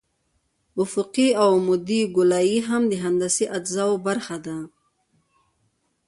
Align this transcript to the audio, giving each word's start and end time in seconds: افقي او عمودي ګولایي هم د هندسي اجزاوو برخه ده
افقي 0.83 1.27
او 1.41 1.49
عمودي 1.57 1.99
ګولایي 2.15 2.57
هم 2.69 2.83
د 2.91 2.93
هندسي 3.03 3.45
اجزاوو 3.57 4.01
برخه 4.07 4.37
ده 4.45 4.57